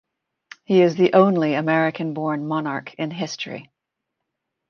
He 0.63 0.81
is 0.81 0.95
the 0.95 1.13
only 1.13 1.53
American-born 1.53 2.47
monarch 2.47 2.95
in 2.95 3.11
history. 3.11 3.69